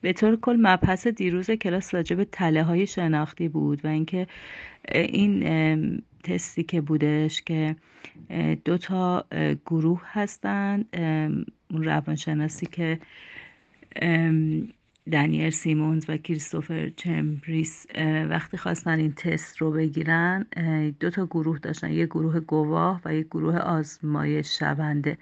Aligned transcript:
به 0.00 0.12
طور 0.12 0.36
کل 0.36 0.56
مبحث 0.60 1.06
دیروز 1.06 1.50
کلاس 1.50 1.94
راجع 1.94 2.16
به 2.16 2.24
تله 2.24 2.62
های 2.62 2.86
شناختی 2.86 3.48
بود 3.48 3.84
و 3.84 3.88
اینکه 3.88 4.26
این 4.92 6.02
تستی 6.24 6.62
که 6.62 6.80
بودش 6.80 7.42
که 7.42 7.76
دو 8.64 8.78
تا 8.78 9.24
گروه 9.66 10.02
هستند. 10.04 10.96
اون 11.70 11.84
روانشناسی 11.84 12.66
که 12.66 12.98
دنیل 15.12 15.50
سیمونز 15.50 16.04
و 16.08 16.16
کریستوفر 16.16 16.88
چمبریس 16.96 17.86
وقتی 18.28 18.56
خواستن 18.56 18.98
این 18.98 19.12
تست 19.12 19.56
رو 19.56 19.70
بگیرن 19.70 20.46
دو 21.00 21.10
تا 21.10 21.26
گروه 21.26 21.58
داشتن. 21.58 21.92
یه 21.92 22.06
گروه 22.06 22.40
گواه 22.40 23.00
و 23.04 23.14
یه 23.14 23.22
گروه 23.22 23.58
آزمایش 23.58 24.58
شونده. 24.58 25.18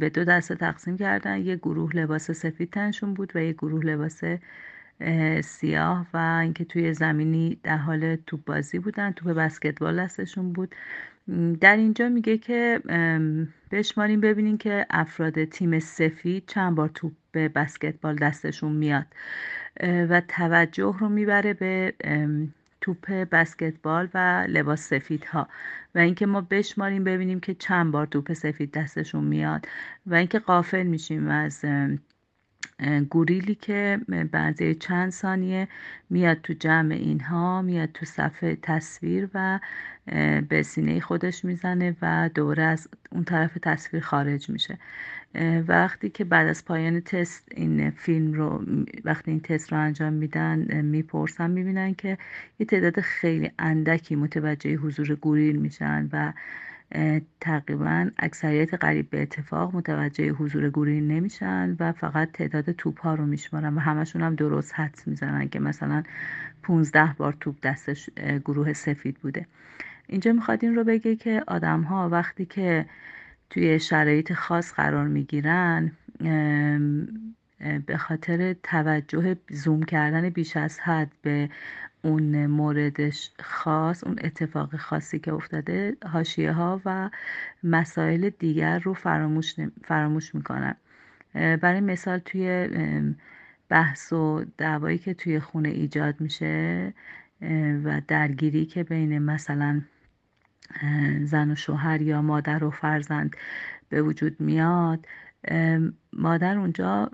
به 0.00 0.10
دو 0.14 0.24
دسته 0.24 0.54
تقسیم 0.54 0.96
کردن. 0.96 1.38
یه 1.38 1.56
گروه 1.56 1.96
لباس 1.96 2.30
سفید 2.30 2.70
تنشون 2.70 3.14
بود 3.14 3.32
و 3.34 3.42
یه 3.42 3.52
گروه 3.52 3.84
لباس 3.84 4.22
سیاه 5.44 6.06
و 6.14 6.16
اینکه 6.42 6.64
توی 6.64 6.94
زمینی 6.94 7.58
در 7.62 7.76
حال 7.76 8.16
توپ 8.16 8.44
بازی 8.44 8.78
بودن. 8.78 9.12
توپ 9.12 9.32
بسکتبال 9.32 10.00
دستشون 10.00 10.52
بود. 10.52 10.74
در 11.60 11.76
اینجا 11.76 12.08
میگه 12.08 12.38
که 12.38 12.80
بشماریم 13.70 14.20
ببینین 14.20 14.58
که 14.58 14.86
افراد 14.90 15.44
تیم 15.44 15.78
سفید 15.78 16.44
چند 16.46 16.74
بار 16.74 16.88
توپ 16.88 17.12
به 17.32 17.48
بسکتبال 17.48 18.16
دستشون 18.16 18.72
میاد. 18.72 19.06
و 19.82 20.22
توجه 20.28 20.96
رو 20.98 21.08
می‌بره 21.08 21.54
به 21.54 21.94
توپ 22.80 23.10
بسکتبال 23.12 24.08
و 24.14 24.46
لباس 24.48 24.88
سفید 24.88 25.24
ها 25.24 25.48
و 25.94 25.98
اینکه 25.98 26.26
ما 26.26 26.40
بشماریم 26.40 27.04
ببینیم 27.04 27.40
که 27.40 27.54
چند 27.54 27.92
بار 27.92 28.06
توپ 28.06 28.32
سفید 28.32 28.72
دستشون 28.72 29.24
میاد 29.24 29.66
و 30.06 30.14
اینکه 30.14 30.38
قافل 30.38 30.82
میشیم 30.82 31.28
از 31.28 31.64
گوریلی 33.10 33.54
که 33.54 34.00
بعد 34.32 34.72
چند 34.72 35.10
ثانیه 35.10 35.68
میاد 36.10 36.40
تو 36.40 36.52
جمع 36.52 36.94
اینها 36.94 37.62
میاد 37.62 37.88
تو 37.92 38.06
صفحه 38.06 38.58
تصویر 38.62 39.28
و 39.34 39.60
به 40.48 40.62
سینه 40.62 41.00
خودش 41.00 41.44
می‌زنه 41.44 41.96
و 42.02 42.30
دوره 42.34 42.62
از 42.62 42.88
اون 43.10 43.24
طرف 43.24 43.58
تصویر 43.62 44.02
خارج 44.02 44.50
میشه. 44.50 44.78
وقتی 45.68 46.10
که 46.10 46.24
بعد 46.24 46.48
از 46.48 46.64
پایان 46.64 47.00
تست 47.00 47.48
این 47.50 47.90
فیلم 47.90 48.32
رو 48.32 48.64
وقتی 49.04 49.30
این 49.30 49.40
تست 49.40 49.72
رو 49.72 49.78
انجام 49.78 50.12
میدن 50.12 50.80
می‌پرسن 50.80 51.50
می‌بینن 51.50 51.94
که 51.94 52.18
یه 52.58 52.66
تعداد 52.66 53.00
خیلی 53.00 53.50
اندکی 53.58 54.16
متوجه 54.16 54.74
حضور 54.74 55.14
گوریل 55.14 55.56
میشن 55.56 56.08
و 56.12 56.32
تقریبا 57.40 58.10
اکثریت 58.18 58.74
قریب 58.74 59.10
به 59.10 59.22
اتفاق 59.22 59.76
متوجه 59.76 60.30
حضور 60.30 60.70
گوریل 60.70 61.04
نمیشن 61.04 61.76
و 61.80 61.92
فقط 61.92 62.32
تعداد 62.32 62.72
توپ 62.72 63.00
ها 63.00 63.14
رو 63.14 63.26
میشمارن 63.26 63.74
و 63.74 63.78
همشون 63.78 64.22
هم 64.22 64.34
درست 64.34 64.74
حدس 64.74 65.08
می‌زنن 65.08 65.48
که 65.48 65.60
مثلا 65.60 66.02
15 66.62 67.14
بار 67.18 67.36
توپ 67.40 67.56
دستش 67.62 68.10
گروه 68.44 68.72
سفید 68.72 69.16
بوده. 69.18 69.46
اینجا 70.06 70.32
می‌خواد 70.32 70.64
این 70.64 70.74
رو 70.74 70.84
بگه 70.84 71.16
که 71.16 71.44
آدم 71.46 71.82
ها 71.82 72.08
وقتی 72.08 72.46
که 72.46 72.86
توی 73.50 73.80
شرایط 73.80 74.32
خاص 74.32 74.72
قرار 74.72 75.08
می‌گیرن 75.08 75.92
به 77.86 77.96
خاطر 77.98 78.52
توجه 78.62 79.36
زوم 79.50 79.82
کردن 79.82 80.28
بیش 80.28 80.56
از 80.56 80.80
حد 80.80 81.12
به 81.22 81.48
اون 82.02 82.46
موردش 82.46 83.30
خاص 83.42 84.04
اون 84.04 84.18
اتفاق 84.24 84.76
خاصی 84.76 85.18
که 85.18 85.32
افتاده 85.32 85.96
هاشیه 86.06 86.52
ها 86.52 86.80
و 86.84 87.10
مسائل 87.64 88.30
دیگر 88.30 88.78
رو 88.78 88.94
فراموش, 88.94 89.54
فراموش 89.84 90.34
می‌کنن. 90.34 90.76
برای 91.34 91.80
مثال 91.80 92.18
توی 92.18 92.68
بحث 93.68 94.12
و 94.12 94.44
دعوایی 94.58 94.98
که 94.98 95.14
توی 95.14 95.40
خونه 95.40 95.68
ایجاد 95.68 96.20
میشه 96.20 96.92
و 97.84 98.00
درگیری 98.08 98.66
که 98.66 98.84
بین 98.84 99.18
مثلا 99.18 99.80
زن 101.22 101.50
و 101.50 101.54
شوهر 101.54 102.02
یا 102.02 102.22
مادر 102.22 102.64
و 102.64 102.70
فرزند 102.70 103.36
به 103.88 104.02
وجود 104.02 104.40
میاد 104.40 105.06
مادر 106.12 106.58
اونجا 106.58 107.10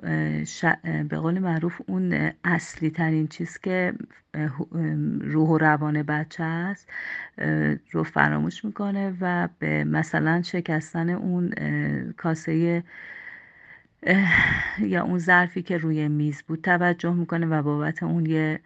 به 1.09 1.19
قول 1.19 1.38
معروف 1.38 1.81
اون 1.87 2.31
اصلی 2.44 2.91
ترین 2.91 3.26
چیز 3.26 3.59
که 3.59 3.94
روح 5.20 5.48
و 5.48 5.59
روان 5.59 6.03
بچه 6.03 6.44
است 6.44 6.88
رو 7.92 8.04
فراموش 8.04 8.64
می‌کنه 8.64 9.16
و 9.20 9.48
به 9.59 9.84
مثلا 9.84 10.42
شکستن 10.42 11.10
اون 11.10 11.50
کاسه 12.16 12.82
یا 14.78 15.04
اون 15.04 15.19
ظرفی 15.19 15.62
که 15.62 15.78
روی 15.78 16.08
میز 16.08 16.43
بود 16.43 16.60
توجه 16.62 17.12
می‌کنه 17.12 17.47
و 17.47 17.62
بابت 17.62 18.03
اون 18.03 18.26
یه 18.26 18.60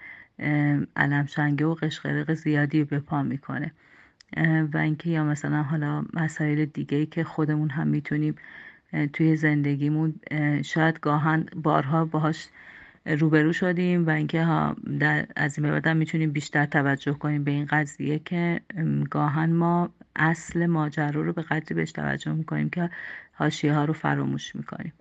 علم 0.97 1.27
شنگه 1.27 1.67
و 1.67 1.75
قشقرق 1.75 2.35
زیادی 2.35 2.85
به 2.85 2.99
پا 3.01 3.23
می‌کنه. 3.23 3.73
و 4.73 4.77
اینکه 4.77 5.11
یا 5.11 5.25
مثلا 5.25 5.63
حالا 5.63 6.05
مسائل 6.15 6.65
دیگه 6.65 7.07
که 7.07 7.25
خودمون 7.25 7.71
هم 7.71 7.87
می‌تونیم 7.89 8.35
توی 9.13 9.37
زندگیمون 9.37 10.15
شاید 10.65 11.01
گاهن 11.01 11.47
بارها 11.57 12.05
باهاش 12.05 12.49
روبرو 13.07 13.53
شدیم 13.53 14.07
و 14.07 14.11
اینکه 14.11 14.45
ها 14.45 14.77
در 15.01 15.27
از 15.37 15.59
این 15.59 15.71
بعدم 15.71 15.97
می‌تونیم 15.97 16.33
بیشتر 16.33 16.67
توجه 16.67 17.13
کنیم 17.13 17.45
به 17.45 17.51
این 17.51 17.67
قضیه 17.71 18.19
که 18.19 18.61
گاهن 19.11 19.53
ما 19.53 19.91
اصل 20.17 20.67
ماجرا 20.67 21.23
رو 21.23 21.33
به 21.33 21.43
قدری 21.43 21.75
بهش 21.75 21.93
توجه 21.93 22.33
می‌کنیم 22.33 22.71
که 22.71 22.91
حاشیه 23.33 23.75
ها 23.75 23.85
رو 23.85 23.93
فراموش 23.93 24.57
می‌کنیم. 24.57 24.93